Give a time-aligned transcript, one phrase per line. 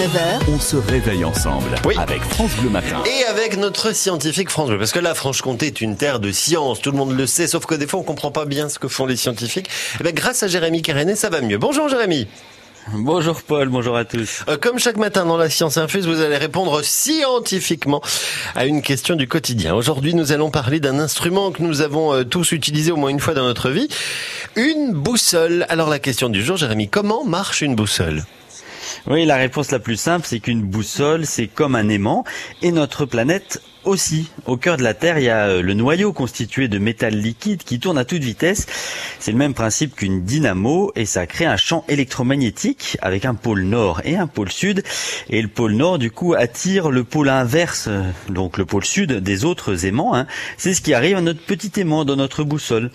[0.00, 1.96] 9h, On se réveille ensemble Oui.
[1.98, 3.02] avec France Bleu Matin.
[3.06, 6.80] Et avec notre scientifique France Bleu, parce que la Franche-Comté est une terre de science,
[6.80, 8.86] tout le monde le sait, sauf que des fois on comprend pas bien ce que
[8.86, 9.68] font les scientifiques.
[9.98, 11.58] Et ben, grâce à Jérémy Kéréné, ça va mieux.
[11.58, 12.28] Bonjour Jérémy.
[12.92, 14.44] Bonjour Paul, bonjour à tous.
[14.48, 18.00] Euh, Comme chaque matin dans la Science Infuse, vous allez répondre scientifiquement
[18.54, 19.74] à une question du quotidien.
[19.74, 23.20] Aujourd'hui, nous allons parler d'un instrument que nous avons euh, tous utilisé au moins une
[23.20, 23.88] fois dans notre vie,
[24.54, 25.66] une boussole.
[25.68, 28.22] Alors la question du jour, Jérémy, comment marche une boussole?
[29.06, 32.24] Oui, la réponse la plus simple, c'est qu'une boussole, c'est comme un aimant,
[32.62, 34.30] et notre planète aussi.
[34.46, 37.62] Au cœur de la Terre, il y a euh, le noyau constitué de métal liquide
[37.62, 38.66] qui tourne à toute vitesse.
[39.18, 43.62] C'est le même principe qu'une dynamo, et ça crée un champ électromagnétique avec un pôle
[43.62, 44.82] nord et un pôle sud.
[45.28, 49.12] Et le pôle nord, du coup, attire le pôle inverse, euh, donc le pôle sud
[49.12, 50.14] des autres aimants.
[50.14, 50.26] hein.
[50.56, 52.90] C'est ce qui arrive à notre petit aimant dans notre boussole.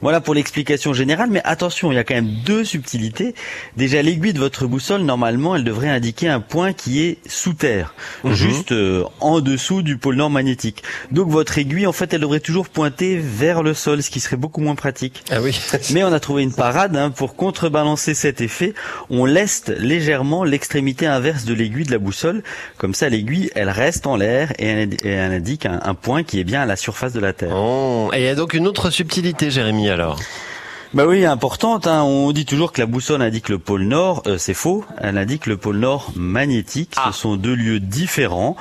[0.00, 3.34] Voilà pour l'explication générale, mais attention, il y a quand même deux subtilités.
[3.76, 7.94] Déjà, l'aiguille de votre boussole, normalement, elle devrait indiquer un point qui est sous terre,
[8.24, 10.82] juste euh, en dessous du pôle nord magnétique.
[11.10, 14.36] Donc votre aiguille, en fait, elle devrait toujours pointer vers le sol, ce qui serait
[14.36, 15.24] beaucoup moins pratique.
[15.30, 15.58] Ah oui.
[15.92, 18.74] Mais on a trouvé une parade hein, pour contrebalancer cet effet.
[19.10, 22.42] On leste légèrement l'extrémité inverse de l'aiguille de la boussole.
[22.78, 26.22] Comme ça, l'aiguille, elle reste en l'air et elle, et elle indique un, un point
[26.22, 27.54] qui est bien à la surface de la Terre.
[27.54, 30.20] Oh, et il y a donc une autre subtilité, Jérémy, alors?
[30.94, 31.86] Bah oui, importante.
[31.86, 32.02] Hein.
[32.04, 34.22] On dit toujours que la boussole indique le pôle nord.
[34.26, 34.84] Euh, c'est faux.
[34.98, 36.92] Elle indique le pôle nord magnétique.
[36.96, 37.10] Ah.
[37.12, 38.56] Ce sont deux lieux différents.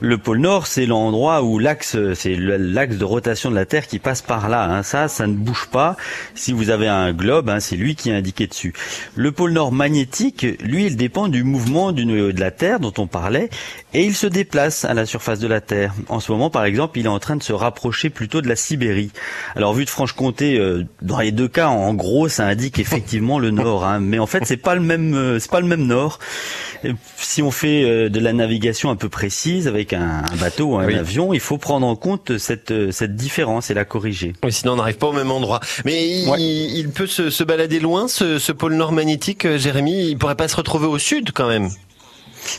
[0.00, 3.98] Le pôle nord, c'est l'endroit où l'axe, c'est l'axe de rotation de la Terre qui
[3.98, 4.64] passe par là.
[4.70, 4.82] hein.
[4.82, 5.96] Ça, ça ne bouge pas.
[6.34, 8.74] Si vous avez un globe, hein, c'est lui qui est indiqué dessus.
[9.14, 12.92] Le pôle nord magnétique, lui, il dépend du mouvement du noyau de la Terre dont
[12.98, 13.48] on parlait,
[13.94, 15.94] et il se déplace à la surface de la Terre.
[16.08, 18.56] En ce moment, par exemple, il est en train de se rapprocher plutôt de la
[18.56, 19.12] Sibérie.
[19.54, 23.50] Alors, vu de Franche-Comté, euh, dans les deux cas, en gros, ça indique effectivement le
[23.50, 23.98] nord, hein.
[24.00, 26.18] mais en fait, c'est pas le même, euh, c'est pas le même nord.
[27.16, 30.76] Si on fait euh, de la navigation un peu précise avec un, un bateau ou
[30.78, 30.94] un Oui.
[30.94, 34.34] avion, il faut prendre en compte cette euh, cette différence et la corriger.
[34.44, 35.60] Oui, sinon on n'arrive pas au même endroit.
[35.84, 36.40] Mais il, Ouais.
[36.40, 40.08] il peut se, se balader loin, ce, ce pôle nord magnétique, Jérémy?
[40.10, 41.68] Il pourrait pas se retrouver au sud quand même?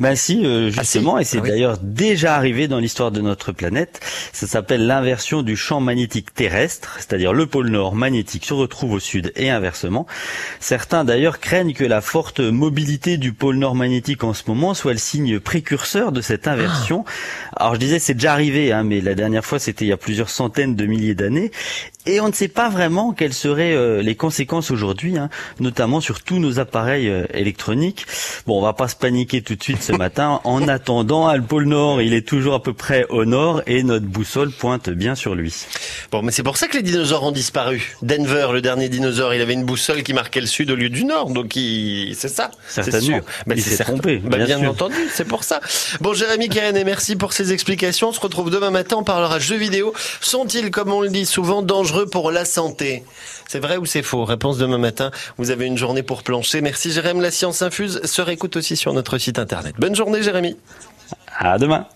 [0.00, 1.48] Ben si, euh, Ah, justement, si et c'est Ah oui.
[1.50, 4.00] d'ailleurs déjà arrivé dans l'histoire de notre planète.
[4.32, 9.00] Ça s'appelle l'inversion du champ magnétique terrestre, c'est-à-dire le pôle nord magnétique se retrouve au
[9.00, 10.06] sud et inversement.
[10.60, 14.92] Certains d'ailleurs craignent que la forte mobilité du pôle nord magnétique en ce moment soit
[14.92, 17.04] le signe précurseur de cette inversion.
[17.56, 19.96] Alors je disais c'est déjà arrivé, hein, mais la dernière fois c'était il y a
[19.96, 21.50] plusieurs centaines de milliers d'années.
[22.04, 26.22] Et on ne sait pas vraiment quelles seraient euh, les conséquences aujourd'hui, hein, notamment sur
[26.22, 28.06] tous nos appareils euh, électroniques.
[28.44, 30.40] Bon, on va pas se paniquer tout de suite ce matin.
[30.44, 33.82] En attendant, à le pôle Nord, il est toujours à peu près au nord et
[33.82, 35.54] notre boussole pointe bien sur lui.
[36.10, 37.96] Bon, mais c'est pour ça que les dinosaures ont disparu.
[38.02, 41.04] Denver, le dernier dinosaure, il avait une boussole qui marquait le sud au lieu du
[41.04, 42.14] nord, donc il...
[42.16, 42.50] c'est ça.
[42.66, 43.16] c'est Certainement.
[43.18, 43.24] sûr.
[43.46, 45.60] Bah, Il s'est trompé, Bah, bien, entendu, c'est pour ça.
[46.00, 48.08] Bon, Jérémy Kéréné, merci pour ces explications.
[48.08, 48.96] On se retrouve demain matin.
[48.98, 49.92] On parlera jeux vidéo.
[50.20, 53.04] Sont-ils, comme on le dit souvent, dangereux pour la santé?
[53.52, 54.24] C'est vrai ou c'est faux?
[54.24, 55.10] Réponse demain matin.
[55.36, 56.62] Vous avez une journée pour plancher.
[56.62, 57.20] Merci Jérémy.
[57.20, 59.74] La science infuse se réécoute aussi sur notre site internet.
[59.78, 60.56] Bonne journée, Jérémy.
[61.36, 61.86] À demain.